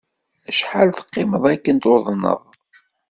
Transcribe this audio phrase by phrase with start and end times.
[0.49, 2.41] Acḥal teqqimeḍ akken tuḍneḍ?